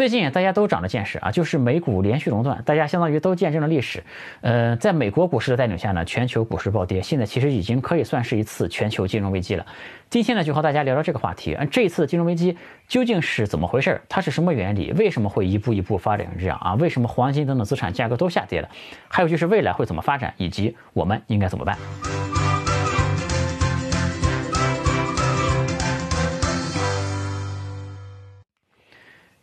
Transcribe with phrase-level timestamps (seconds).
[0.00, 4.02] 最近大家都长了见识啊，就是美股连续熔断，大家相当于都见证了历史。
[4.40, 9.66] 呃，在美国股市的带领下呢，全球股市暴跌，现在其实已经可以算是一次全球金融危机了。
[10.08, 12.56] 今天呢，就和大家聊聊这个话题啊，这一次金融危机
[12.88, 14.00] 究竟是怎么回事？
[14.08, 14.90] 它是什么原理？
[14.92, 16.72] 为什么会一步一步发展成这样啊？
[16.76, 18.70] 为什么黄金等等资产价格都下跌了？
[19.06, 21.76] 还有就是未来会怎么发展，以及我们应该怎么办？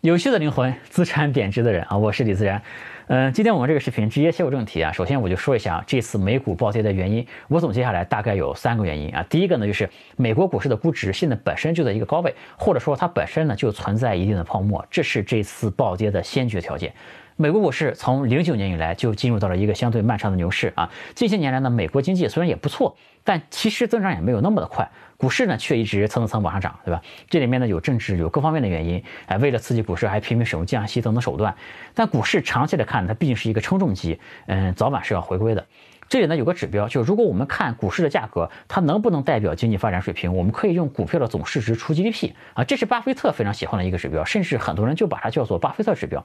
[0.01, 1.97] 有趣的灵魂，资产贬值的人 啊！
[1.97, 2.61] 我是李自然。
[3.07, 4.91] 嗯，今天我们这个视频直接切入正题啊。
[4.91, 7.25] 首先我就说一下这次美股暴跌的原因。
[7.47, 9.25] 我总结下来大概有三个原因啊。
[9.27, 16.93] 第一个呢，就是美国股市的估值现在本身就在一个高位，或者说它本身呢就存在一定的泡沫，这是这次暴跌的先决条件。
[17.35, 20.91] 美国股市从零九年以来就进入到了一个相对漫长的牛市啊。
[21.15, 22.95] 近些年来呢，美国经济虽然也不错，
[23.27, 27.01] 但其实增长也没有那么的快，股市呢却一直蹭蹭蹭往上涨，对吧？
[27.29, 31.53] 这里面呢有政治，有各方面的原因，哎，为了刺激股市还拼命使用降息等等手段。
[31.93, 35.65] 但股市长期来看，它毕竟是一个称重机，嗯，早晚是要回归的。
[36.07, 46.23] 这里呢有个指标，就是如果我们看股市的价格，它能不能代表经济发展水平，我们可以用股票的总市值除 GDP 啊，这是巴菲特非常喜欢的一个指标，甚至很多人就把它叫做巴菲特指标。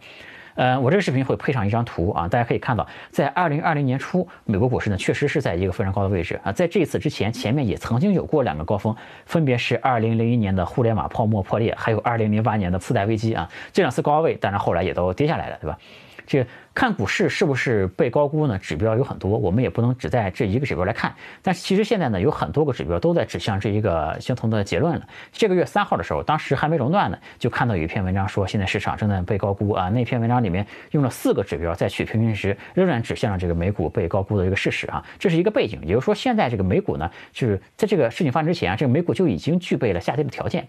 [0.54, 8.94] 呃，我这个视频会配上一张图啊，大家可以看到，在二零二零年初，美国股市呢确实是在一个非常高的位置啊，在这次之前，前面也曾经有过两个高峰，
[9.26, 15.78] 分别是二零零一年的互联网泡沫破裂，还有二零零八年的次贷危机啊，这两次高位，当然后来也都跌下来了，对吧？
[16.26, 18.58] 这看股市是不是被高估呢？
[18.58, 21.14] 指标有很多，我们也不能只在这一个指标来看。
[21.42, 25.06] 但是其实现在呢，有很多个指标都在指向这一个相同的结论了。
[25.32, 29.88] 这个月三号的时候，当时还没熔断呢，就看到有一篇文章说，现在市场正在被高估啊。
[29.90, 35.04] 那篇文章里面用了四个指标再取平均值，仍然指向了这个美股被高估的一个事实啊。
[35.18, 40.66] 这是一个背景，也就是说，现在这个美股呢，就是在这个事情发生之前啊，这个美股就已经具备了下跌的条件。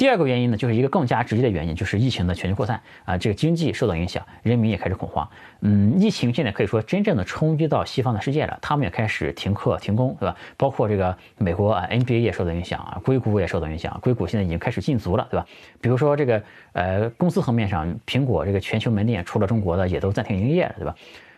[0.00, 5.28] 第二个原因呢，就是一个更加直接的原因，就是疫情的全球扩散啊，这个经济受到影响，人民也开始恐慌。
[5.60, 10.34] 嗯，疫情现在可以说真正的冲击到西方的世界了，他们也开始停课停工，对吧？
[10.56, 15.46] 包括这个美国啊，NBA 也受到影响啊，硅谷也受到影响，硅谷现在已经开始禁足了，对吧？
[15.82, 20.94] 比如说这个呃，公司层面上，苹果这个全球门店除了中国的也都暂停营业了，对吧？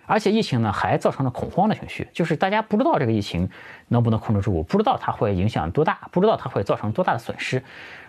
[0.06, 3.48] 而且疫情呢，还造成了恐慌的情绪，就是大家不知道这个疫情
[3.88, 7.60] 能不能控制住，不知道它会影响多大，不知道它会造成多大的损失。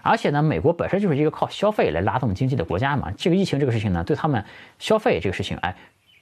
[0.04, 4.44] 而且呢，美国本身就是一个靠消费来拉动经济的国家嘛，这个疫情这个事情呢，对他们
[4.78, 5.76] 消费这个事情，哎，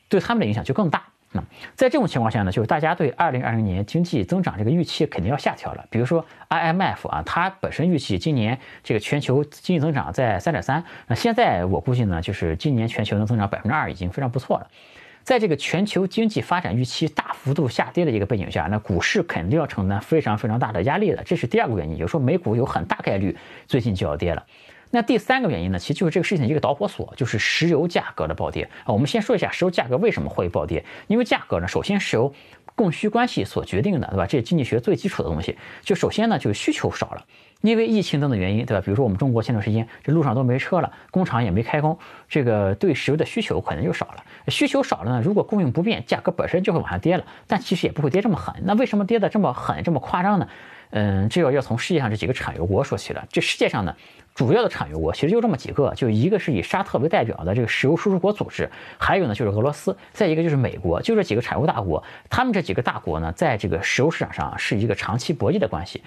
[0.08, 1.04] 对他们的影响就更大。
[1.34, 1.42] 那
[1.76, 5.86] 在这种情况下呢，就是大家对二零二零年经济增长这个预期肯定要下调了。
[5.90, 14.68] 比如说 IMF 啊，它本身预期今年这个全球经济增长在三点三，那现在我估计呢，就是今年全球能增长百分之二已经非常不错了。
[15.24, 23.38] 在这个全球经济发展预期大幅度下跌的一个背景下，那股市肯定要承担非常非常大的压力的，这是第二个原因，就是说美股有很大概率
[23.68, 24.46] 最近就要跌了。
[24.94, 28.92] 那第三个原因呢，其实就是这个事情一个导火索，就是石油价格的暴跌啊。
[28.92, 32.34] 我们先说一下石油价格为什么会暴跌，因为价格呢，首先是由
[32.76, 34.26] 供需关系所决定的，对吧？
[34.26, 35.58] 这是经济学最基础的东西。
[35.82, 37.26] 就首先呢，就是需求少了。
[37.62, 38.82] 因为疫情等等原因，对吧？
[38.84, 44.24] 比如说我们中国前段时间这路上都没车了，工厂也没开工，这个对石油的需求可能就少了。
[44.48, 47.24] 需求少了呢，如果供应不变，价格本身就会往下跌了。
[47.48, 48.56] 但其实也不会跌这么狠。
[48.64, 50.48] 那为什么跌的这么狠、这么夸张呢？
[50.90, 53.26] 嗯，这要要从世界上这几个产油国说起了。
[53.30, 53.96] 这世界上呢，
[54.36, 62.04] 主要的产油国其实就这么几个，就一个是以沙特为代表的这个石油输出国组织，还有呢就是俄罗斯，再一个就是美国，就这几个产油大国。
[62.30, 66.02] 他们这几个大国呢，在这个石油市场上是一个长期博弈的关系。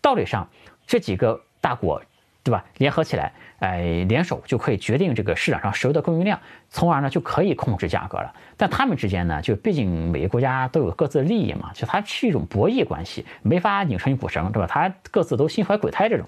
[0.00, 0.48] 道理上。
[0.90, 2.02] 这几个大国，
[2.42, 2.64] 对吧？
[2.78, 8.34] 联合起来，哎，联手就可以决定这个市场上石油的供应量，从而呢就可以控制价格了。
[8.56, 14.66] 但他们之间呢，就毕竟每个国家都有各自的利益嘛，就它是一种博弈关系，没法拧成一股绳，对吧？
[14.66, 16.26] 它各自都心怀鬼胎这种，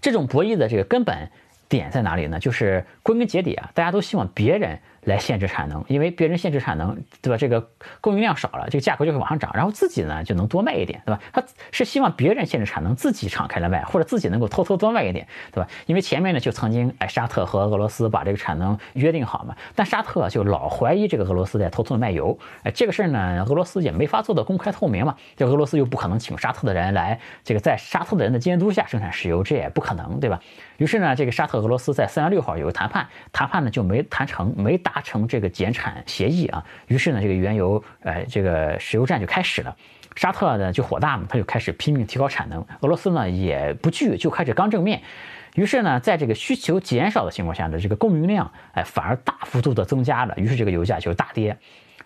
[0.00, 1.28] 这种博弈的这个根本
[1.68, 2.38] 点在哪里呢？
[2.38, 4.78] 就是归根结底啊，大家都希望别人。
[5.06, 7.36] 来限制产能，因为别人限制产能，对吧？
[7.36, 11.20] 这个供应量少了，这个价格就会往上涨，然后自己呢就能多卖一点，对吧？
[11.32, 11.40] 他
[11.70, 15.70] 是希望别人限制产能，自己敞开了卖，或者自己能够偷偷多卖一点，对吧？
[15.86, 30.40] 因为前面呢就曾经哎沙特和俄罗斯把这个产能约定好嘛，但沙特就老怀疑这个俄罗斯在偷偷的卖油，哎，这个事儿呢俄罗斯也没法做的公开透明嘛，这俄罗斯又不可能请沙特的人来，这个在沙特的人的监督下生产石油，这也不可能，对吧？
[30.78, 35.02] 于是呢这个沙特俄罗斯在三月六号有个谈判，谈判呢就没谈成，没达。
[35.06, 39.76] 成这个减产协议啊，于是呢，这个原油呃这个石油战就开始了。
[40.16, 42.66] 沙特呢就火大嘛，他就开始拼命提高产能。
[42.80, 45.00] 俄罗斯呢也不惧，就开始刚正面。
[45.54, 50.34] 于是呢，在这个需求减少的情况下呢，这个供应量哎反而大幅度的增加了。
[50.36, 51.56] 于是这个油价就大跌。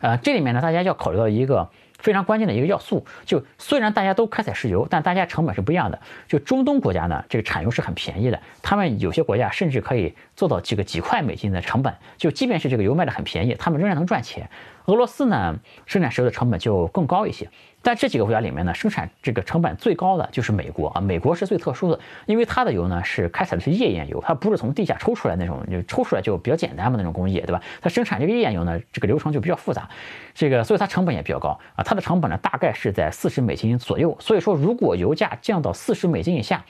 [0.00, 1.70] 呃，这里面呢大家要考虑到一个
[2.00, 3.06] 非常关键的一个要素。
[3.24, 6.00] 就虽然大家都开采石油，但大家成本是不一样的。
[6.26, 11.94] 就中东国家呢，这个产油是很便宜的，他们有些国家甚至可以做到这个几块美金的成本。
[12.16, 14.48] 就即便是这个油卖的很便宜，他们仍然能赚钱。
[14.86, 15.54] 俄罗斯呢，
[15.86, 17.48] 生产石油的成本就更高一些。
[17.82, 21.00] 但这几个国家里面呢，生产这个成本最高的就是美国啊。
[21.00, 27.62] 美国是最特殊的，因为它的油呢是开采的是页岩油，它不是从地下抽出来那种，就抽出来就比较简单嘛那种工艺，对吧？
[27.80, 29.88] 它生产这个页岩油呢，这个流程就比较复杂，
[30.34, 31.82] 这个所以它成本也比较高啊。
[31.82, 34.14] 它的成本呢大概是在四十美金左右。
[34.20, 36.62] 所以说，如果油价降到四十美金以下，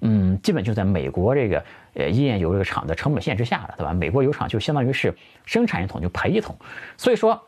[0.00, 3.94] 嗯，基本就在美国这个呃页岩油这个厂的成本线之下了，对吧？
[3.94, 5.16] 美国油厂就相当于是
[5.46, 6.54] 生产一桶就赔一桶，
[6.98, 7.42] 所以说。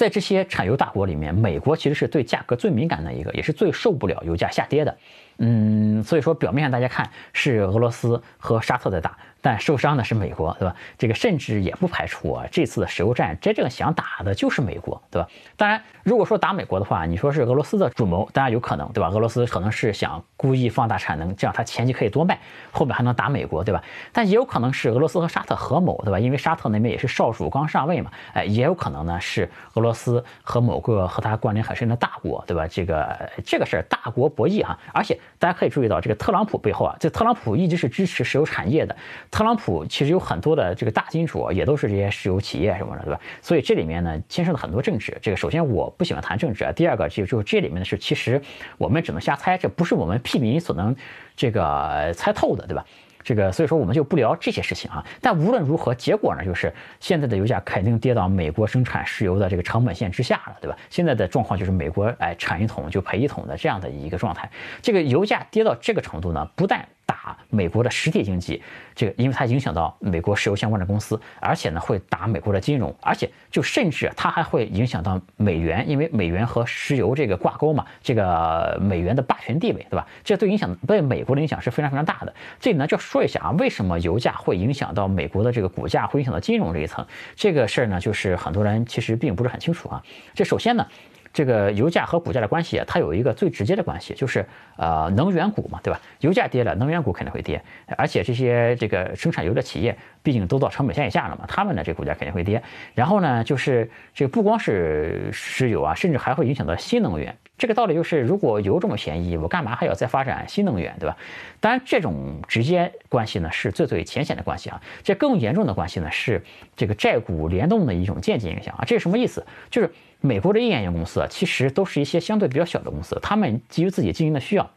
[0.00, 4.96] 在这些产油大国里面，美国其实是对价格最敏感的一个，也是最受不了油价下跌的。
[5.36, 9.18] 嗯，所以说表面上大家看是俄罗斯和沙特在打。
[9.40, 10.74] 但受伤的是美国，对吧？
[10.98, 15.28] 这个甚至也不排除啊，这次的石油战真正想打的就是美国，对吧？
[15.56, 19.08] 当然，如果说打美国的话，你说是俄罗斯的主谋，当然有可能，对吧？
[19.08, 22.38] 俄罗斯可能是想故意放大产能，这样他前期可以多卖，
[22.70, 23.82] 后面还能打美国，对吧？
[24.12, 26.18] 但也有可能是俄罗斯和沙特合谋，对吧？
[26.18, 32.66] 因为沙特那边也是少主刚上位嘛，哎，也有可能呢是俄罗斯和某个和他关联很深的大国，对吧？
[32.68, 38.94] 这个这个事儿大国博弈哈，而且大家可以注意到，这个特朗普背后啊，这特朗普一直是支持石油产业的。
[39.30, 43.20] 特朗普其实有很多的这个大金主也都是这些石油企业什么的，对吧？
[43.40, 45.16] 所以这里面呢牵涉了很多政治。
[45.22, 46.72] 这个首先我不喜欢谈政治啊。
[46.72, 48.42] 第二个就就这里面的事其实
[48.76, 50.94] 我们只能瞎猜，这不是我们屁民所能
[51.36, 52.84] 这个猜透的，对吧？
[53.22, 55.04] 这个所以说我们就不聊这些事情啊。
[55.20, 60.76] 但无论如何，结果呢就是现在的油价肯定跌到美国生产石油的这个成本线之下了，对吧？
[60.88, 64.50] 现在的状况就是美国哎产一桶就赔一桶的这样的一个状态。
[64.80, 68.62] 这个油价跌到这个程度呢，不但打美国的实体经济，
[68.94, 80.06] 这个因为它影响到美国石油相关的公司，而且呢会打美国的金融，而且就甚至它还会影响到美元，因为美元和石油这个挂钩嘛，这个美元的霸权地位，对吧？
[80.22, 82.32] 这对影响对美国的影响是非常非常大的。
[82.60, 87.04] 这里呢就说一下啊，为什么油价会影响到美国的这个股价，会影响到金融这一层？
[87.34, 90.00] 这个事儿呢，就是很多人其实并不是很清楚啊。
[90.32, 90.86] 这首先呢。
[91.32, 94.44] 这个油价和股价的关系啊，它有一个最直接的关系，就是
[94.76, 96.00] 呃能源股嘛，对吧？
[96.20, 97.62] 油价跌了，能源股肯定会跌，
[97.96, 102.62] 而且这些这个生产油的企业，毕竟都到成本线以下了嘛，他们的这股价肯定会跌。
[102.94, 107.36] 然后呢，就是这不光是石油啊，甚至还会影响到新能源。
[107.56, 111.16] 这个道理就是，如果油这么便宜，我干嘛还要再发展新能源，对吧？
[111.60, 114.80] 当然，这种直接关系呢是最最浅显的关系啊。
[115.02, 116.42] 这更严重的关系呢是
[116.74, 118.84] 这个债股联动的一种间接影响啊。
[118.86, 119.44] 这是什么意思？
[119.70, 124.70] 就是美国的页岩油公司啊，其实都是一些相对比较小的公司，他们基于自己经营的需要。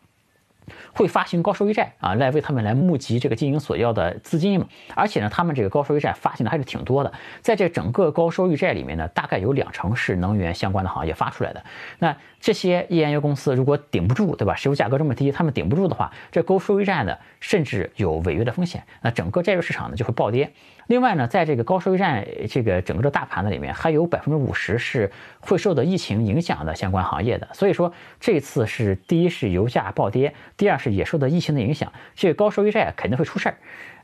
[0.94, 4.66] 会发行高收益债啊，来为他们来募集这个经营所要的资金嘛。
[4.96, 7.12] 而且呢，他们这个高收益债发行的还是挺多的。
[7.42, 11.62] 在这整个高收益债里面呢，大概有两成是能源相关的行业发出来的。
[12.00, 14.56] 那这些页岩油公司如果顶不住，对吧？
[14.56, 18.82] 石油价格这么低，他们顶不住的话，这高收益债呢，甚至有违约的风险。
[19.02, 20.54] 那整个债券市场呢就会暴跌。
[20.88, 27.48] 另外呢，在这个高收益债这个整个的大盘子里面，还有百分之五十是会受到疫情影响的相关行业的。
[27.54, 33.56] 所以说，这次是第一是油价暴跌，第二是也受到疫情的影响，这个高收益债肯定会出事儿。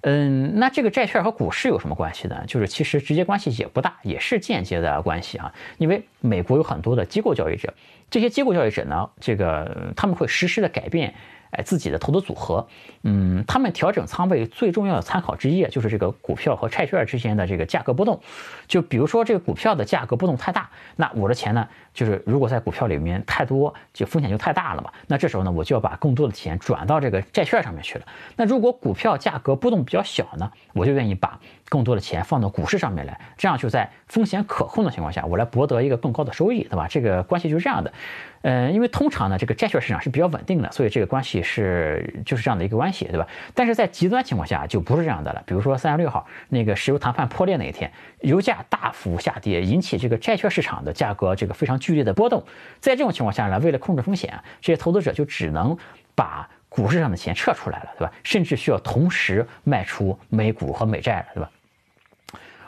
[0.02, 2.44] 嗯，那这个债券和股市有什么关系呢？
[2.48, 5.54] 就是其实直接关系也不大，也是间接的关系啊。
[5.78, 7.74] 因为美国有很多的机构交易者，
[8.10, 11.14] 这些机构交易者呢，这个他们会实时的改变。
[11.52, 12.68] 哎，自己的投资组合，
[13.04, 18.20] 嗯，他们调整仓位最重要的参考之一就是这个股票和债券之间的这个价格波动。
[18.68, 24.92] 就比如说这个股票的价格波动太大，那我的钱呢，就是如果在股票里面太多，就风险就太大了嘛。
[25.08, 28.06] 那这时候呢，我就要把更多的钱转到这个债券上面去了。
[28.36, 36.88] 那如果股票价格波动比较小呢，我就愿意把更多的钱放到股市上面来，这样就在风险可控的情况下，我来博得一个更高的收益，对吧？
[36.90, 37.94] 这个关系就是这样的。
[38.42, 43.28] 呃，因为通常呢，这个债券市场是比较稳定的，所以这个关系是就是这样的一个关系，对吧？
[43.54, 45.44] 但是在极端情况下就不是这样的了。
[45.46, 52.44] 比如说三月六号那个石油谈判破裂那一天，油价大幅下跌，引起这个债券市场的价格这个非常剧烈的波动。
[52.80, 55.78] 在这种情况下呢，为了控制风险，这些投资者就只能
[56.16, 58.14] 把股市上的钱撤出来了，对吧？
[58.24, 61.50] 甚至需要同时卖出美股和美债了，对吧？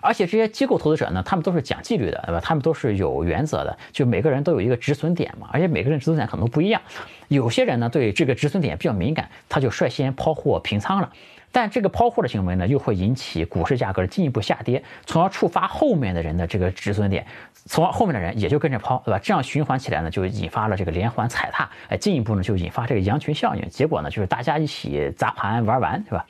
[0.01, 2.41] 而且这些机构投资者呢，他们都是讲纪律的，对吧？
[2.43, 5.47] 他们都是有原则的，就每个人都有一个止损点嘛。
[5.53, 6.81] 而且每个人止损点可能都不一样。
[7.27, 11.09] 有些人呢对这个止损点比较敏感，他就率先抛货平仓了。
[11.53, 17.25] 但这个抛货的行为呢，又会引起股市价格进一步下跌，从而触发后面的人的这个止损点，
[17.65, 19.19] 从而后面的人也就跟着抛，对吧？
[19.21, 23.69] 这样循环起来呢，就引发了这个连环踩踏，哎，进一步呢就引发这个羊群效应。
[23.69, 26.25] 结果呢就是大家一起砸盘玩完，对吧？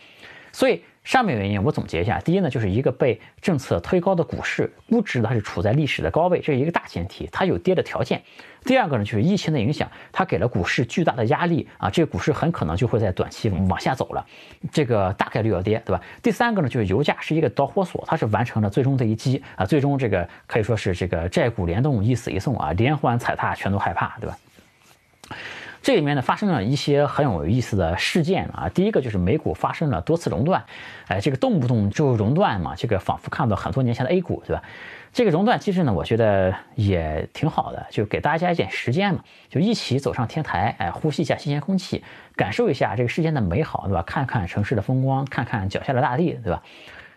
[0.51, 8.21] 所以上面原因我总结一下，第一呢，就是一个被政策推高的股市估值它是处在历史的高位，这是一个大前提，它有跌的条件。
[8.63, 14.23] 第二个呢，就是疫情的影响，它给了股市巨大的压力啊，这个股市很可能就会在短期往下走了，
[14.71, 15.99] 这个大概率要跌，对吧？
[16.21, 24.37] 第三个呢，就是油价是一个导火索，它是完成了最终的一击啊，最终这个可以说是这个债股联动，一死一送啊，连环踩踏全都害怕，对吧？
[25.81, 30.63] 这里面呢发生了一些很有意思的事件啊，第一个就是美股发生了多次熔断，
[31.07, 34.61] 哎，这个动不动就熔断嘛，这个仿佛看到很多年前的 A 股，对吧？
[35.11, 42.03] 这个熔断机制呢，我觉得也挺好的，就给大家一点时间嘛，就一起走上天台，哎，呼吸一下新鲜空气，
[42.35, 44.03] 感受一下这个世间的美好，对吧？
[44.03, 46.61] 看看城市的风光，看看脚下的大地，对吧？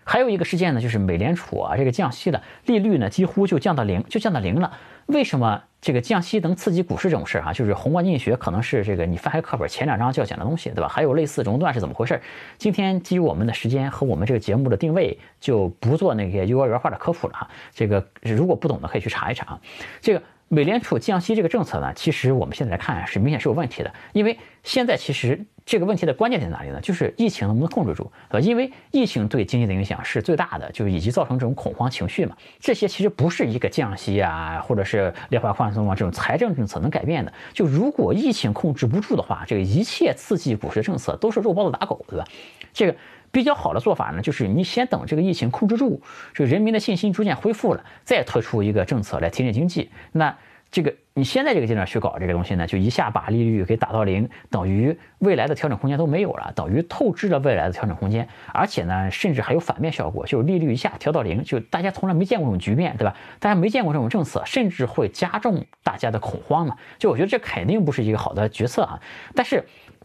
[0.04, 4.72] 还有一个事件呢，就是美联储啊，这个降息了，利率呢几乎就降到零，就降到零了。
[5.06, 7.52] 为什么这个降息能刺激股市这种事儿啊？
[7.52, 10.88] 就是宏观经济学可能是这个你翻开课本前两章就要讲的东西，对吧？
[10.88, 12.18] 还有类似熔断是怎么回事？
[12.56, 17.50] 今天基于我们的时间和我们这个节目的定位，就不做那些幼儿园化的科普了哈。
[17.74, 19.60] 这个如果不懂的可以去查一查啊。
[20.00, 20.22] 这个。
[20.54, 26.80] 美联储降息这个政策呢，其实我们现在来看是明显是有问题的，因为现在其实这个问题的关键在哪里呢？
[26.80, 28.40] 就是疫情能不能控制住，呃？
[28.40, 32.36] 因为疫情对经济的影响是最大的，就以及造成这种恐慌情绪嘛。
[32.60, 37.32] 这些其实不是一个降息啊，或者是量化宽松啊这种财政政策能改变的。
[37.52, 42.24] 就如果疫情控制不住的话，这个一切刺激股市政策都是肉包子打狗，对吧？
[42.72, 42.96] 这个。
[43.34, 46.00] 比较好的做法呢，就是你先等这个疫情控制住，
[46.32, 49.90] 这个人民的信心逐渐恢复了，再推出一个政策来提振经济。
[50.12, 50.36] 那
[50.70, 58.28] 这个你现在这个阶段去搞这个东西呢，就一下把利率给打到零，等于未来的调整空间都没有了，等于透支了未来的调整空间。
[58.52, 63.16] 而且呢，甚至还有反面效果，就是利率一下调到零，就大家从来没见过这种局面，对吧？
[63.40, 66.76] 大家没见过这种政策，甚至会加重大家的恐慌嘛。
[66.98, 69.00] 就我觉得这肯定不是一个好的决策啊。
[69.34, 69.64] 但是。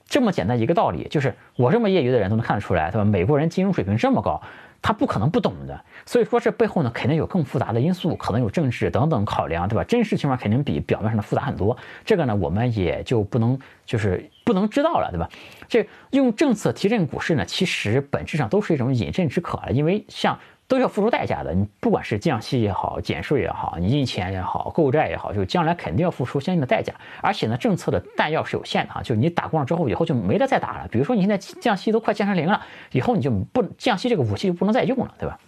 [0.10, 3.06] 这么简单一个道理，就是我这么业余的人都能看得出来，对吧？
[3.06, 4.42] 美国人金融水平这么高，
[4.82, 5.86] 他不可能不懂的。
[6.06, 9.84] 所以说这背后呢，肯定有更复杂的因素，可能有政治等等考量，对吧？
[9.84, 11.78] 真实情况肯定比表面上的复杂很多。
[12.04, 15.30] 这个呢，我们也就不能就是不能知道了，对吧？
[15.68, 20.39] 这用政策提振股市呢，其实本质上都是一种饮鸩止渴了，因为像。
[20.70, 26.94] 都要付出代价的，你不管是降息也好，减税也好，你印钱也好，购债也好，就将来肯定要付出相应的代价。
[27.22, 30.88] 而且呢，政策的弹药是有限的啊，就是你打光了之后，以后就没得再打了。
[30.90, 35.40] 比如说你现在降息都快降成零了，以后你就不降息这个武器就不能再用了，对吧？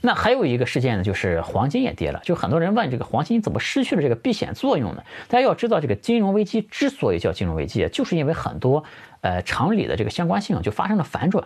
[0.00, 2.20] 那还有一个事件呢，就是黄金也跌了。
[2.24, 5.02] 就很多人问这个黄金怎么失去了这个避险作用呢？
[5.28, 8.84] 大家要知道，这个金融危机之所以叫金融危机，就是因为很多
[9.20, 11.44] 呃常理的这个相关性就发生了反转。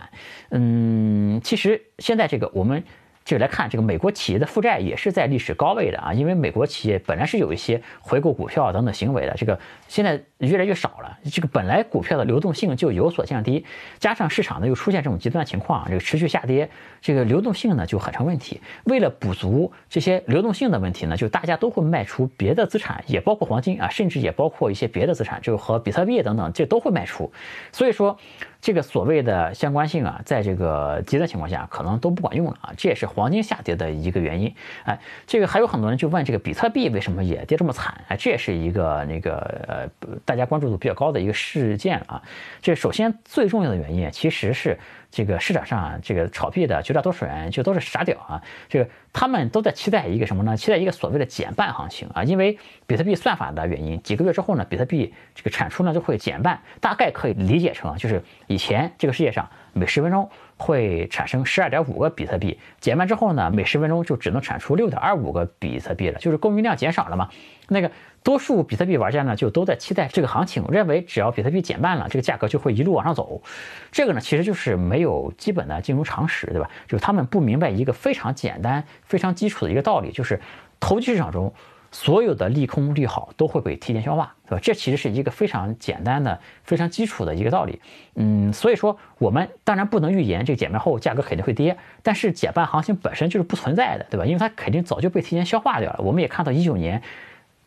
[0.51, 2.83] 嗯，其实现在这个我们。
[3.25, 9.57] 就来看这个美国企业的负债也是在历史高位的啊，因为美国企业本来是有一些回购股票等等行为的，这个
[9.93, 11.19] 现在越来越少了。
[11.31, 13.67] 这个本来股票的流动性就有所降低，
[13.99, 16.71] 加上市场呢又出现这种极端情况，这个持续下跌，
[17.03, 18.59] 这个流动性呢就很成问题。
[18.85, 27.31] 为了补足这些流动性的问题呢，就大家都会卖出别的资产，也包括黄金啊，甚至也包括一些别的资产，就和比特币等等，这都会卖出。
[27.71, 28.19] 所以说。
[28.63, 34.55] 这个所谓的相关性啊，在这个极端情况下，可能都不管用了啊，这也是黄金下跌的一个原因。
[34.85, 34.97] 哎，
[35.27, 37.93] 这个还有很多人就问，这个比特币为什么也跌这么惨？
[38.07, 39.35] 哎，这也是一个那个
[39.67, 39.82] 呃，
[40.25, 42.23] 大家关注度比较高的一个事件啊。
[42.61, 44.79] 这首先最重要的原因其实是。
[45.15, 48.43] 这个市场上，这个炒币的绝大多数人就都是傻屌啊！
[48.67, 50.57] 这个他们都在期待一个什么呢？
[50.57, 52.25] 期待一个所谓的减半行情啊！
[52.25, 67.29] 因为比特币算法的原因，几个月之后呢，比特币这个产出呢就会减半，大概可以理解成就是以前这个世界上每十分钟会产生十二点五个比特币，减半之后呢，每十分钟就只能产出六点二五个比特币了，就是供应量减少了嘛？
[67.69, 67.91] 那个。
[68.23, 73.43] 多数比特币玩家呢，就都在期待这个行情，认为只要比特币减半了，这个价格就会一路往上走。
[73.91, 76.71] 这个呢，其实就是没有基本的金融常识，对吧？
[76.87, 80.41] 就是他们不明白一个非常简单、非常基础的一个道理，就是
[80.79, 81.53] 投机市场中
[81.91, 84.61] 所有的利空利好都会被提前消化，对吧？
[84.63, 87.81] 这其实是一个非常简单的、非常基础的一个道理。
[88.15, 94.25] 嗯，所以说我们当然不能预言这个减半后价格肯定会跌，但是减半行情本身就是不存在的，对吧？
[94.25, 95.99] 因为它肯定早就被提前消化掉了。
[96.05, 97.03] 我们也看到一九年。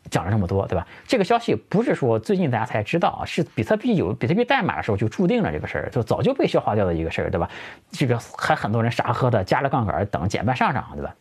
[0.10, 0.86] 讲了这么多，对吧？
[1.08, 7.50] 这个消息不是说最近大家才知道啊，是比特币有比特币代码的时候就注定了这个事儿，就早就被消化掉的一个事儿，对吧？
[7.92, 11.16] 这个还很多人傻喝的加了杠杆等减半上涨，对吧？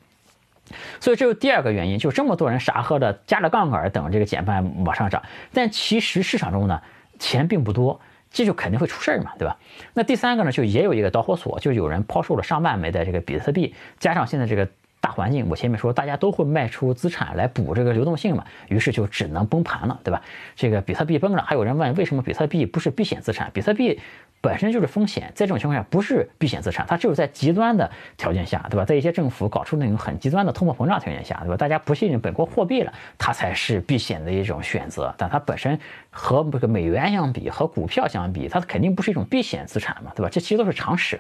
[1.01, 5.23] 所以这是第二个原因，就这么多人傻喝的加了杠杆等这个减半往上涨，
[5.53, 6.81] 但其实市场中呢
[7.19, 8.01] 钱并不多，
[8.31, 9.57] 这就肯定会出事儿嘛，对吧？
[9.95, 14.69] 那第三个呢，就也有一个导火索，就有人抛售了上万枚的这个比特币，加上现在这个。
[15.05, 20.23] 大环境，我前面说大家都会卖出资产来补这个流动性嘛，于是就只能崩盘了，对吧？
[20.57, 23.51] 这个比特币崩了，还有人问为什么比特币不是避险资产？
[23.53, 24.01] 比特币。
[24.41, 28.85] 本身就是风险，在这种情况下不是避险资产，它只有在极端的条件下，对吧？
[28.85, 31.57] 在一些政府搞出那种很极端的通货膨胀条件下，对吧？
[31.57, 35.15] 大家不信任本国货币了，它才是避险的一种选择。
[35.17, 35.81] 但它本身
[36.11, 40.29] 和这个美元相比，和股票相比，它肯定不是一种避险资产嘛，对吧？
[40.31, 41.19] 这其实都是常识。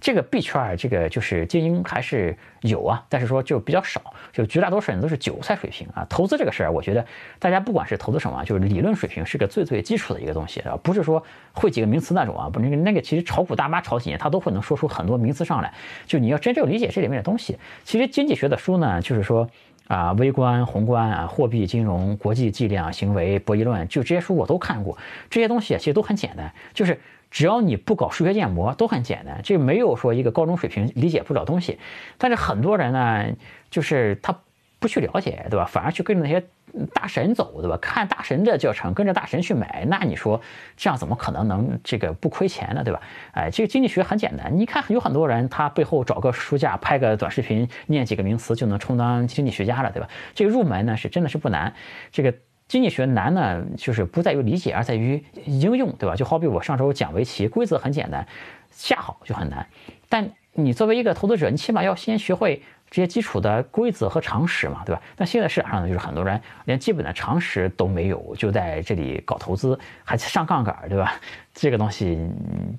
[0.00, 4.00] 这个币圈儿，这个就是精英还是有啊，但是说就比较少，
[4.32, 6.06] 就绝大多数人都是韭菜水平啊。
[6.08, 7.04] 投资这个事儿，我觉得
[7.38, 15.70] 大家不管是投资什么，就是理论水平是个最最基础的一个东西啊，不是说会几个名词那种啊，不那个那个其实炒股大妈炒几年，他都会能说出很多名词上来。
[16.06, 19.46] 就你要真正理解这里面的东西，其实经济学的书呢，就是说
[19.86, 24.96] 啊，微观、宏观啊，货币、金融、国际计量、行为、博弈论，就这些书我都看过，
[25.28, 26.98] 这些东西其实都很简单，就是。
[27.30, 29.40] 只要你不搞数学建模，都很简单。
[29.42, 31.78] 这没有说一个高中水平理解不了东西。
[32.18, 33.26] 但是很多人呢，
[33.70, 34.36] 就是他
[34.78, 35.64] 不去了解，对吧？
[35.64, 36.44] 反而去跟着那些
[36.92, 37.76] 大神走，对吧？
[37.80, 40.40] 看大神的教程，跟着大神去买，那你说
[40.76, 43.00] 这样怎么可能能这个不亏钱呢，对吧？
[43.32, 44.58] 哎，这个经济学很简单。
[44.58, 50.08] 你看有很多人，他背后找个书架，拍个短视频，念几个名词就能充当经济学家了，对吧？
[50.34, 51.74] 这个入门呢是真的是不难。
[52.10, 52.34] 这个。
[52.70, 56.14] 经济学难呢，就是不在于理解，而在于应用，对吧？
[56.14, 58.24] 就好比我上周讲围棋，规则很简单，
[58.70, 59.66] 下好就很难。
[60.08, 65.02] 但你作为一个投资者，你起码要先学会这些基础的规则和常识嘛，对吧？
[65.16, 71.14] 但现在市场上呢，就是很多人连基本的常识都没有，就在这里搞投资，还上杠杆，对吧？
[71.52, 72.30] 这个东西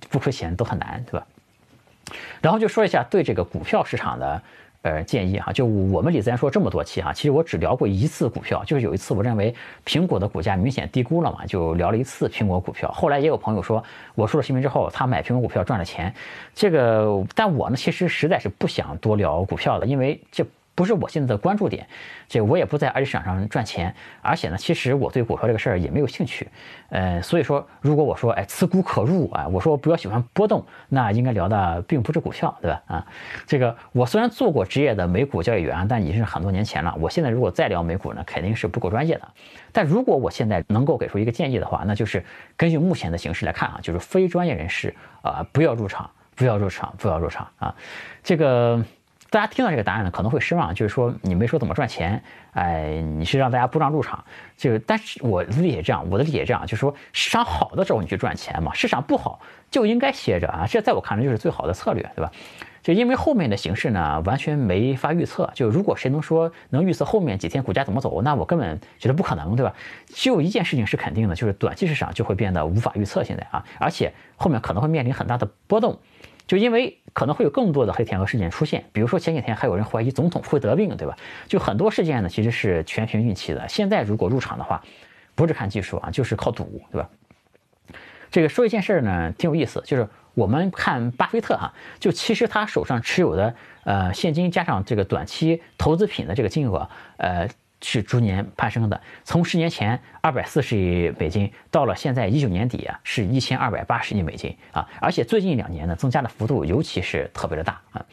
[0.09, 1.27] 不亏钱都很难，对吧？
[2.39, 4.41] 然后就说一下对这个股票市场的。
[4.83, 9.53] 呃，建议哈，就我们李自然说这么多期哈，其实我只聊过一次股票，就是有一次我认为
[9.85, 12.91] 苹果的股价明显低估了嘛，就聊了一次苹果股票。
[12.91, 13.83] 后来也有朋友说，
[14.15, 16.13] 我出了新闻之后，他买苹果股票赚了钱，
[16.55, 20.45] 这个，但我呢，其实实在是不想多聊股票的，因为这。
[20.73, 21.85] 不是我现在的关注点，
[22.27, 26.47] 这我也不在二级市场上赚钱，而且呢，其实我对股票这个事儿也没有兴趣，
[26.89, 32.81] 呃，所以说，如果我说，哎，此股可入啊，我说我比较喜欢波动，那应该聊的并不是股票，对吧？
[32.87, 33.05] 啊，
[33.45, 36.95] 这个我虽然做过职业的美股交易员，但已经是很多年前了。
[36.99, 39.27] 我现在如果再聊美股呢，肯定是不够专业的。
[39.71, 42.23] 但如果我现在能够给出一个建议的话，那就是
[42.55, 47.75] 根据目前的形势来看啊，就是非专业人士啊，不要入场，不要入场，不要入场啊，
[48.23, 48.83] 这个。
[49.31, 54.21] 大家听到这个答案呢，可能会失望，就是说你没说怎么赚钱，哎，你是让大家不让入场，
[54.57, 59.39] 就是但是我理解这样，我的理解这样，就是说市场好的时候你去赚钱嘛，市场不好
[59.71, 62.29] 就应该歇着啊，这在我看来就是最好的策略，对吧？
[62.83, 69.73] 就因为后面的形势呢，完全没法预测，就如果谁能说能预测后面几天股价怎么走，那我根本觉得不可能，对吧？
[70.07, 75.97] 只有一件事情是肯定的，就是短期市场就会变得无法预测，现在啊，而且后面可能会面临很大的波动。
[76.51, 81.15] 就因为可能会有更多的黑天鹅事件出现，比如说前几天还有人怀疑总统会得病，对吧？
[81.47, 83.69] 就很多事件呢，其实是全凭运气的。
[83.69, 84.83] 现在如果入场的话，
[85.33, 87.09] 不是看技术啊，就是靠赌，对吧？
[88.29, 97.47] 这个说一件事儿呢，挺有意思，就是我们看巴菲特哈，就其实他手上持有的呃现金加上这个短期投资品的这个金额，呃。
[97.83, 108.05] 是逐年攀升的，从十年前二百四十亿美金，到了现在一九年底啊，是一千二百八十亿美金啊，而且最近两年呢，增加的幅度尤其是特别的大啊。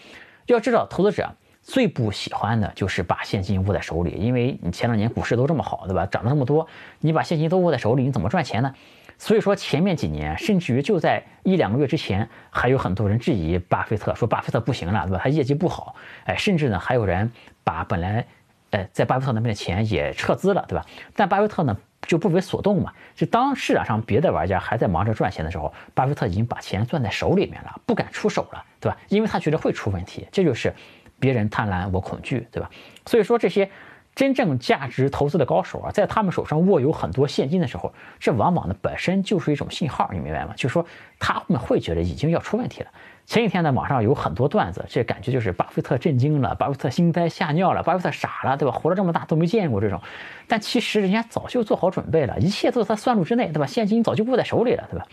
[0.46, 1.30] 要知道，投资者
[1.62, 6.06] 最不喜欢的就是把现金握在手里，因为你前两年股市都这么好，对吧？
[6.06, 6.66] 涨了这么多，
[7.00, 8.74] 你把现金都握在手里，你怎么赚钱呢？
[9.18, 15.20] 所以说前面几年，甚至于就在一两个月之前，还有很多人质疑巴菲特，说巴菲特不行了，对吧？
[15.22, 17.30] 他业绩不好，哎，甚至呢，还有人
[17.62, 18.26] 把本来。
[18.70, 20.84] 呃，在巴菲特那边的钱也撤资了，对吧？
[21.14, 22.92] 但巴菲特呢就不为所动嘛。
[23.14, 28.98] 就当市场上别的玩家还在忙着赚钱的时候，巴菲特已经把钱攥在手里面了，不敢出手了，对吧？
[29.08, 30.26] 因为他觉得会出问题。
[30.30, 30.74] 这就是
[31.18, 32.70] 别人贪婪，我恐惧，对吧？
[33.06, 33.70] 所以说这些
[34.14, 40.52] 真正价值投资的高手啊，在他们手上握有很多现金的时候，这往往呢本身就是一种信号，你明白吗？
[40.56, 40.84] 就是说
[41.18, 42.90] 他们会觉得已经要出问题了。
[43.28, 48.72] 前几天呢，网上有很多段子，这感觉就是巴菲特震惊了，巴菲特惊呆吓尿了，巴菲特傻了，对吧？
[48.74, 50.00] 活了这么大都没见过这种，
[50.46, 53.66] 但其实人家早就做好准备了，一切都在他算术之内，对吧？
[53.66, 55.06] 现金早就握在手里了，对吧？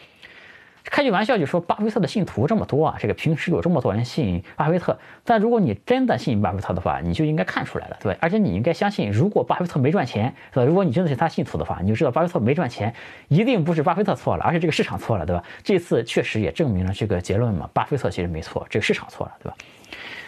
[0.86, 8.20] 开句玩笑就说巴菲特的信徒这么多啊，这个平时有这么多人信巴菲特，但如果你真的信巴菲特的话，你就应该看出来了，对吧？
[8.22, 10.64] 而且你应该相信，如果巴菲特没赚钱，是吧？
[10.64, 12.94] 如果你真的是他信徒的话，你就知道巴菲特没赚钱，
[13.28, 15.44] 一定不是巴菲特错了，而是这个市场错了，对吧？
[15.64, 19.58] 这次确实也证明了这个结论嘛，巴菲特其实没错，这个市场错了，对吧？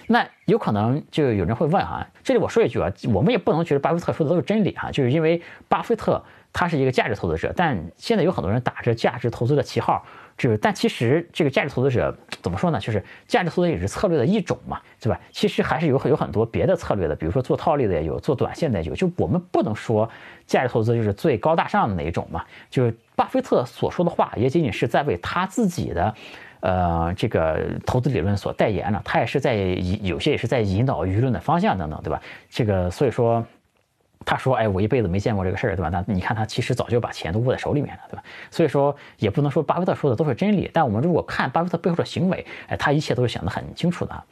[0.10, 10.04] 那有可能就有人会问啊，这里我说一句啊，我们也不能觉得巴菲特说的都是真理啊，就是因为巴菲特他是一个价值投资者，但现在有很多人打着价值投资的旗号。
[10.38, 12.80] 就是，但其实这个价值投资者怎么说呢？
[12.80, 15.20] 就是价值投资也是策略的一种嘛，对吧？
[15.32, 18.96] 其实还是有很有很多别的策略的，比如说做套利的也有，做短线的也有。
[18.96, 20.08] 就我们不能说
[20.46, 22.46] 价值投资就是最高大上的那一种嘛。
[22.70, 26.14] 就是巴菲特所说的话，也仅仅是在为他自己的，
[26.60, 29.02] 呃，这个投资理论所代言了。
[29.04, 29.56] 他也是在
[30.04, 32.22] 有些也是在引导舆论的方向等等，对吧？
[32.50, 33.44] 这个所以说。
[34.28, 35.90] 他说：“哎，我一辈子没见过这个事儿，对吧？
[35.90, 38.24] 那你看他其实早就把钱都握在手里面了，对吧？
[38.52, 44.24] 所以说也不能说巴菲特说的都是真理，但我们如果看巴菲特背后的行为，哎，他一切都是想得很清楚的。”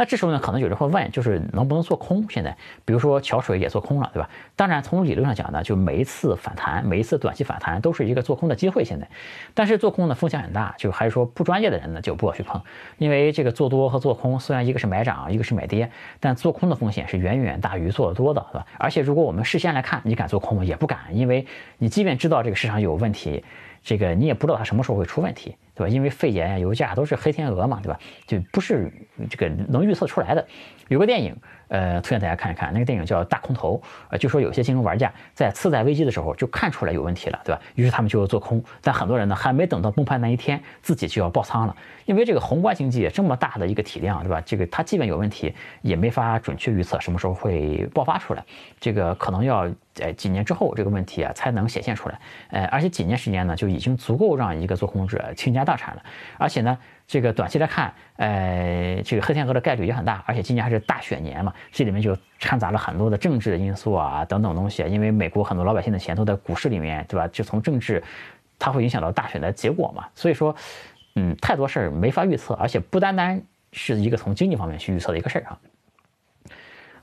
[0.00, 2.24] 那这时候呢，可能有人会问，就是能不能做空？
[2.30, 4.30] 现在，比如说桥水也做空了，对吧？
[4.56, 8.82] 当然，从理论上讲呢，就每一次反弹，每一次短期反弹都是一个做空的机会。
[8.82, 9.06] 现在，
[9.52, 12.58] 但是做空呢风险很大，就还是说不专业的人呢就不要去碰，
[12.96, 18.66] 因为这个做多和做空虽然一个是买涨，一个是买跌，但做空的风险是远远大于做多的，对吧？
[18.78, 20.64] 而且如果我们事先来看，你敢做空吗？
[20.64, 23.44] 也不敢，因为你即便知道这个市场有问题。
[23.82, 25.88] 这个你也不知道它什么时候会出问题，对吧？
[25.88, 27.98] 因为肺炎呀、油价都是黑天鹅嘛，对吧？
[28.26, 28.92] 就不是
[29.28, 30.46] 这个能预测出来的。
[30.88, 31.36] 有个电影。
[31.70, 33.76] 呃，推荐大家看一看那个电影叫《大空头》，
[34.10, 37.60] 呃，就说有些金融玩家在次贷危机的时候就看出来有问题了，对吧？
[37.76, 44.40] 于是他们就做空，但很多人呢还没等到崩盘那一天，自己就要爆仓了，因为这个宏观经济这么大的一个体量，对吧？
[44.44, 48.44] 这个它即便有问题，也没法准确预测什么时候会爆发出来，
[48.80, 56.02] 这个可能要呃几年之后这个问题啊才能显现出来，呃，而且几年时间呢就已经足够让一个做空者倾家荡产了，
[56.36, 56.76] 而且呢。
[57.10, 64.84] 这个短期来看，呃，这个黑天鹅的概率也很大，而且今年还是大选年嘛，这里面就掺杂了很多的政治的因素啊，等等东西。
[64.84, 67.26] 因为美国很多老百姓的钱都在股市里面，对吧？
[67.26, 68.00] 就从政治，
[68.60, 70.06] 它会影响到大选的结果嘛。
[70.14, 70.54] 所以说，
[71.16, 73.42] 嗯，太多事儿没法预测，而且不单单
[73.72, 75.58] 是一个从经济方面去预测的一个事儿啊。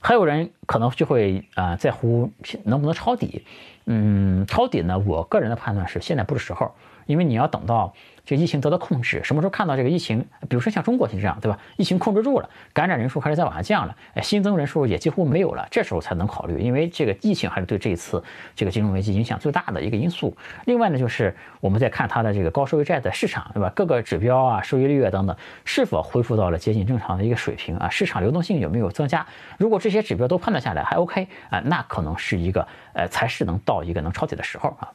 [0.00, 2.32] 还有人可能就会啊在乎
[2.64, 3.44] 能不能抄底，
[3.84, 7.92] 嗯，抄底呢，我个人的判断是现在不是时候，因为你要等到。
[8.28, 10.22] 这疫情得到控制，什么时候看到这个疫情？
[10.50, 11.58] 比如说像中国是这样，对吧？
[11.78, 18.22] 疫情控制住了，感染人数开始在往下降了，新增人数也几乎没有了，这时候才能考虑，因为这个疫情还是对这一次
[18.54, 20.36] 这个金融危机影响最大的一个因素。
[20.66, 23.72] 另外呢，就是我们在看它的这个高收益债的市场，对吧？
[23.74, 27.88] 各个指标啊，收益率啊等等，是否恢复到了接近正常的一个水平啊？
[27.88, 29.26] 市场流动性有没有增加？
[29.56, 34.92] 如果这些指标都判断下来还 OK 啊，那可能是一个呃，才是能到一个能抄底的时候啊。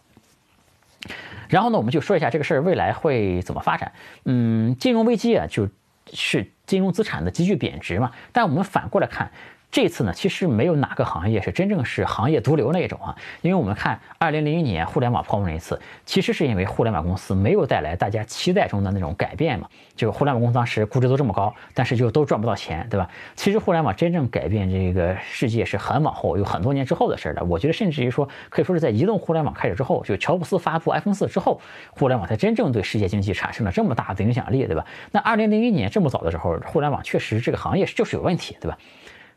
[1.50, 3.92] 然后呢，我们就说一下这个事儿未来会怎么发展。
[4.26, 5.70] 嗯，金融危机啊，就
[6.12, 8.12] 是金融资产的急剧贬值嘛。
[8.32, 9.32] 但我们反过来看。
[9.74, 19.68] 这次呢，其实没有哪个行业是真正是行业毒瘤那种啊，因为我们看二零零一年互联网泡沫那一次，其实是因为互联网公司没有带来大家期待中的那种改变嘛。
[19.96, 23.10] 就互联网公司当时估值都这么高，但是就都赚不到钱，对吧？
[23.36, 27.44] 其实互联网真正改变这个世界是很往后，有很多年之后的事儿了。
[27.44, 31.60] 我觉得甚至于说，可以说是在移动互联网开始之后，就乔布斯发布 iPhone 四之后，
[31.90, 34.86] 互联网才真正对世界经济产生了这么大的影响力，对吧？
[35.10, 38.78] 那二零零一年这么早的时候，互联网确实这个行业就是有问题，对吧？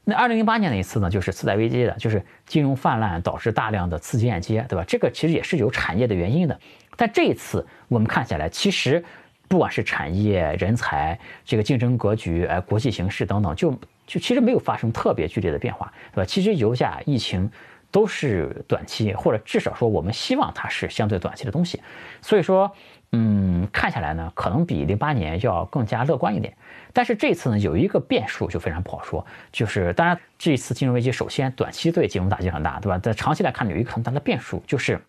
[0.08, 4.84] 那二零零八年的一次呢，就是次贷危机的，就是金融泛滥导致大量的次级按揭，对吧？
[4.86, 6.56] 这个其实也是有产业的原因的。
[6.96, 9.04] 但这一次我们看下来，其实
[9.48, 13.72] 不管是产业、人才、这个竞争格局、哎，国际形势等等，就
[14.06, 16.24] 就其实没有发生特别剧烈的变化，对吧？
[16.24, 17.50] 其实油价、疫情
[17.90, 21.82] 都是短期，或者至少说我们希望它是相对短期的东西。
[22.20, 22.70] 所以说。
[23.12, 26.54] 嗯，看下来呢，可能比零八年要更加乐观一点。
[26.92, 32.98] 但是这次呢，有一个变数就非常不好说，就是当然这一次金融危机，首先短期对金融打击很大，对吧？
[32.98, 35.00] 在长期来看，有一个很大的变数，就是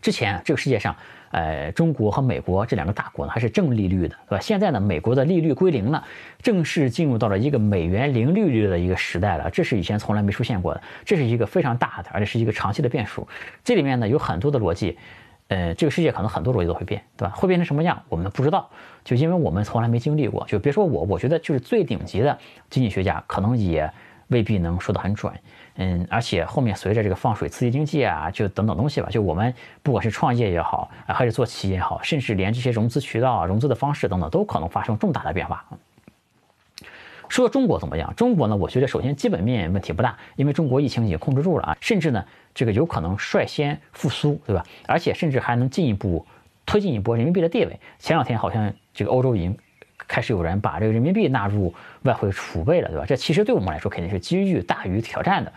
[0.00, 0.94] 之前这个世界上，
[1.30, 4.40] 呃，中国和美国这两个大国呢还是正利率的，对吧？
[4.40, 6.04] 现在呢，美国的利率归零了，
[6.40, 13.26] 正式进入到了一个美元零利率的一个时代了，这是以前从来没出现过的，这是一个非常大的，而且是一个长期的变数。
[13.64, 14.96] 这里面呢有很多的逻辑。
[15.48, 17.32] 呃，这个世界可能很多逻辑都会变，对吧？
[17.32, 18.68] 会变成什么样，我们不知道，
[19.04, 20.44] 就因为我们从来没经历过。
[20.48, 22.36] 就别说我，我觉得就是最顶级的
[22.68, 23.88] 经济学家，可能也
[24.26, 25.32] 未必能说得很准。
[25.76, 35.64] 嗯，而且后面随着这个放水刺激经济啊，就等等东西吧，就我们不管是创业也好，还是做企业也好，甚至连这些融资渠道、融资的方式等等，都可能发生重大的变化。
[37.28, 38.14] 说中国怎么样？
[38.14, 38.56] 中国呢？
[38.56, 44.64] 我觉得首先基本面问题不大，因为中国疫情已经控制住了啊，甚至呢，这个有可能率先复苏，对吧？
[44.86, 46.24] 而且甚至还能进一步
[46.64, 47.80] 推进一波人民币的地位。
[47.98, 49.58] 前两天好像这个欧洲已经
[50.06, 53.04] 开始有人把这个人民币纳入外汇储备了，对吧？
[53.06, 55.52] 这其实对我们来说肯定是机遇大于挑战的。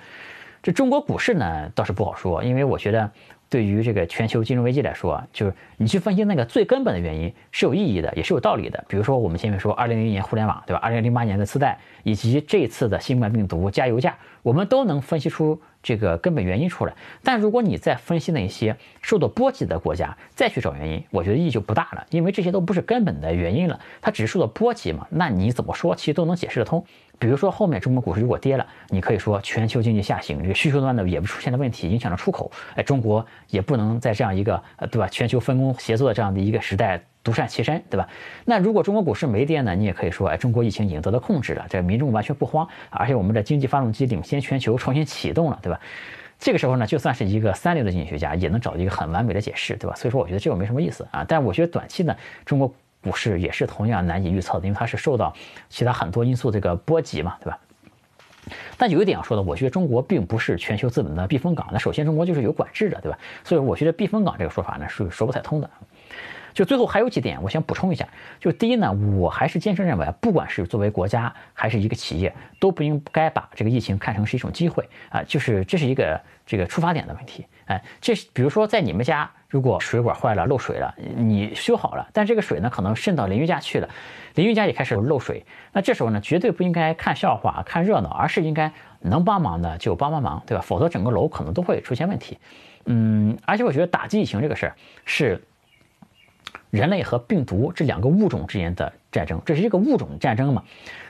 [0.61, 3.09] 这中国股市呢倒是不好说，因为我觉得。
[3.51, 8.85] 对于这个全球金融危机来说，就是你去分析那个最根本的原因是有意义的，也是有道理的。
[8.87, 10.79] 比如说我们前面说，二零零一年互联网，对吧？
[10.83, 16.93] 二零零八年的次贷，以及这次的新冠病毒加油价，我们都能分析出这个根本原因出来。
[17.23, 25.07] 但如果你再分析那些受到波及的国家，再去找原因，我觉得意义就不大了，因为这些都不是根本的原因了，它只是受到波及嘛。
[25.09, 26.83] 那你怎么说，其实都能解释得通。
[27.17, 35.07] 比如说后面中国股市如果跌了，你可以说全球经济下行，这个需求端的也不出现了问题，影响了出口，哎，中国也不能在这样一个呃，对吧？
[35.09, 38.07] 全球分工协作的这样的一个时代独善其身，对吧？
[38.45, 45.79] 那如果中国股市没跌呢，你也可以说，哎，中国疫情已经得到控制了，这民众完全不慌，而且我们的经济发动机领先全球，重新启动了，对吧？
[46.39, 49.95] 这个时候呢，就算是一个三流的经济学家，也能找到一个很完美的解释，对吧？
[49.95, 51.25] 所以说，我觉得这个没什么意思啊。
[51.27, 55.33] 但我觉得短期呢，中国股市也是同样难以预测的，因为它是受到
[55.67, 57.59] 其他很多因素这个波及嘛，对吧？
[58.77, 61.67] 但有一点要说的，我觉得中国并不是全球资本的避风港。
[61.73, 63.19] 那首先，中国就是有管制的，对吧？
[63.43, 65.69] 所以我觉得避风港这个说法呢是说不太通的。
[66.59, 68.05] 就最后还有几点，我先补充一下。
[68.37, 75.23] 就第一呢，我还是坚持认为，不管是作为国家还是一个企业，都不应该把这个疫情看成是一种机会啊。
[75.23, 77.45] 就是这是一个这个出发点的问题。
[77.63, 83.87] 哎，这比如说在你们家，如果水管坏了漏水了，你修好了，但这个水呢可能渗到邻居家去了，
[84.35, 85.45] 邻居家也开始漏水。
[85.71, 88.69] 那这时候呢，绝对不应该看笑话、看热闹，而是应该
[88.99, 90.61] 能帮忙的就帮帮忙，对吧？
[90.61, 92.37] 否则整个楼可能都会出现问题。
[92.87, 95.41] 嗯，而且我觉得打击疫情这个事儿是。
[96.69, 100.63] 人类和病毒这两个物种之间的战争，这是一个物种战争嘛？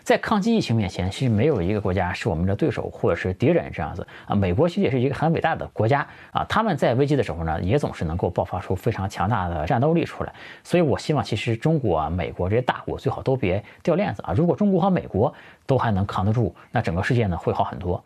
[0.03, 4.35] 在抗击疫情面前，其实没有一个国家是我们的对手或者是敌人这样子啊。
[4.35, 10.33] 美国其实也是一个很伟大的国家啊，他们在危机的时候呢，也总是能够爆发出非常强大的战斗力出来。
[10.63, 14.33] 所以我希望，其实中国啊、美国这些大国最好都别掉链子啊。
[14.33, 15.33] 如果中国和美国
[15.67, 18.03] 都还能扛得住，那整个世界呢会好很多。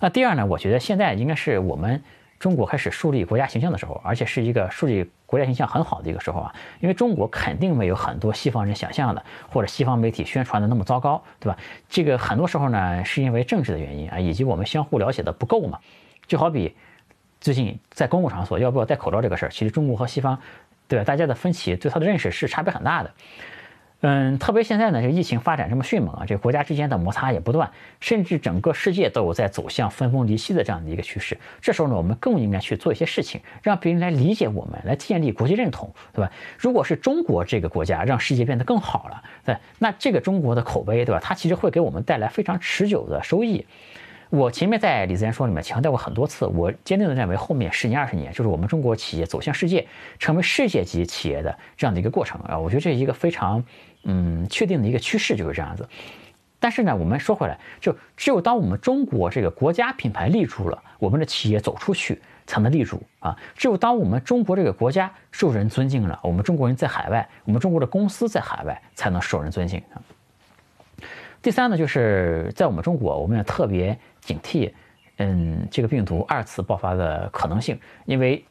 [0.00, 2.02] 那第二呢，我觉得现在应该是我们。
[2.38, 11.58] 中国开始树立国家形象的时候，而且是一个树立国家形象很好的一个时候啊，因为中国肯定没有很多西方人想象的，或者西方媒体宣传的那么糟糕，对吧？
[11.88, 15.78] 这个很多时候呢，是因为政治的原因啊，以及我们相互了解的不够嘛。
[16.26, 16.74] 就好比
[17.40, 20.38] 最近在公共场所要不要戴口罩这个事儿，其实中国和西方，
[20.88, 21.04] 对吧？
[21.04, 23.10] 大家的分歧对它的认识是差别很大的。
[24.02, 31.36] 嗯，特别现在呢，这个疫情发展这么迅猛啊，这个国家之间的摩擦也不断，甚至整个世界都有在走向分崩离析的这样的一个趋势。
[31.62, 36.30] 这时候呢，我们更应该去做一些事情，让别人来理解我们，来建立国际认同，对吧？
[36.58, 41.20] 如果是中国这个国家让世界变得更好了，对，那这个中国的口碑，对吧？
[41.22, 43.64] 它其实会给我们带来非常持久的收益。
[44.28, 49.86] 我前面在李自然说里面强调过很多次，我坚定的认为后面十年二十年就是我们中国企业走向世界，
[50.18, 52.58] 成为世界级企业的这样的一个过程啊！
[52.58, 53.62] 我觉得这是一个非常
[54.02, 55.88] 嗯确定的一个趋势，就是这样子。
[56.58, 63.36] 但是呢，我们说回来，就只有当我们中国这个国家品牌立住了，我们的企业走出去才能立住啊！
[63.54, 70.02] 只有当我们中国这个国家受人尊敬了，我们中国人在海外，我们中国的公司在海外才能受人尊敬啊！
[71.42, 73.96] 第三呢，就是在我们中国，我们也特别。
[74.26, 74.70] 警惕，
[75.16, 78.44] 嗯，这个病毒二次爆发的可能性，因为。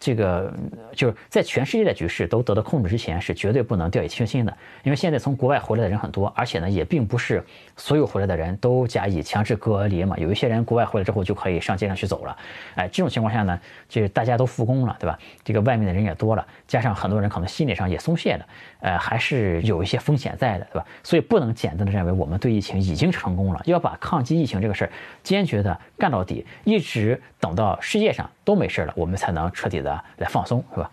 [0.00, 0.50] 这个
[0.96, 4.56] 就是在全世界的局势都得到控制之前，是绝对不能掉以轻心的。
[4.82, 7.44] 因为现在从国外回来的人很多，而且呢，也并不是
[7.76, 10.16] 所有回来的人都加以强制隔离嘛。
[10.16, 12.34] 有一些人国外回来之后就可以上街上去走了。
[12.76, 13.60] 哎，这种情况下呢，
[13.90, 15.18] 就是大家都复工了，对吧？
[15.44, 18.46] 这个外面的人也多了，加上很多人可能心理上也松懈了，
[18.80, 20.86] 呃，还是有一些风险在的，对吧？
[21.02, 28.30] 所以不能简单的认为我们对疫情已经成功了，要把抗击疫情这个事儿坚决的干到底，一直等到世界上。
[28.50, 30.90] 都没事了，我们才能彻底的来放松，是吧？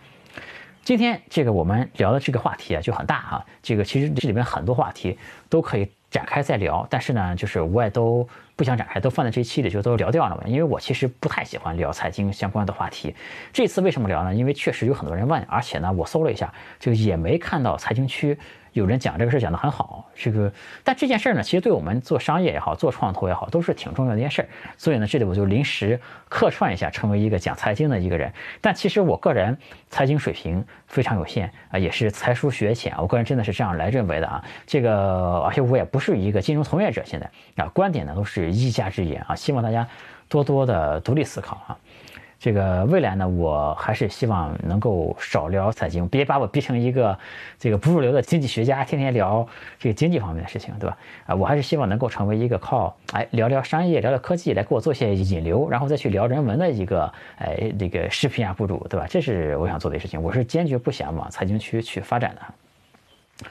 [0.84, 5.18] 今天这个我们聊的这个话题啊就很大啊，这个其实这里面很多话题
[5.50, 10.44] 都可以展开再聊，但是呢，就是我也都不想展开，都放在这一期里就都聊掉了嘛。
[10.46, 13.16] 因为我其实不太喜欢聊财经相关的话题。
[13.52, 14.32] 这次为什么聊呢？
[14.36, 18.38] 因为确实有很多人问，而且呢，我搜了一下，就也没看到财经区。
[18.78, 20.52] 有人讲这个事讲得很好，这个，
[20.84, 24.48] 但这件事儿呢，其实对我们做商业也好，做创投也好，都是挺重要的一件事儿。
[24.78, 28.32] 所以呢，这里我就临时客串一下，成为一个讲财经的一个人。
[28.62, 29.58] 但其实我个人
[29.90, 32.94] 财经水平非常有限啊，也是才疏学浅。
[32.98, 34.44] 我个人真的是这样来认为的啊。
[34.66, 37.30] 这个，而且我也不是一个金融从业者，现在
[37.64, 39.88] 啊，观点呢都是一家之言啊，希望大家
[40.30, 41.78] 多多的独立思考啊。
[42.40, 47.18] 这个未来呢，我还是希望能够少聊财经，别把我逼成一个
[47.58, 49.48] 这个不入流的经济学家，天天聊
[49.80, 50.98] 这个经济方面的事情，对吧？
[51.26, 59.08] 啊，我还是希望能够成为一个靠哎聊聊商业、聊聊科技来给我做些引流，然后再去聊人文的一个哎这个视频 UP 主，对吧？
[59.10, 63.48] 这是我想做的事情，我是坚决不想往财经区去发展的。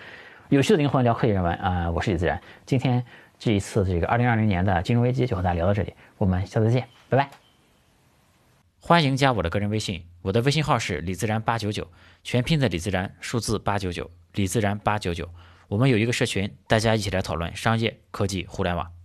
[0.48, 2.40] 有趣的灵魂聊科技人文啊，我是李自然。
[2.64, 3.04] 今天
[3.36, 7.45] 这一次这个二零二零年的金融危机就和大家聊到这里，我们下次见，拜拜。
[8.88, 11.90] 欢迎加我的个人微信，我的微信号是李自然八九九，
[12.22, 15.28] 全拼的李自然，数字八九九，李自然八九九。
[15.66, 18.95] 我们有一个社群，大家一起来讨论商业、科技、互联网。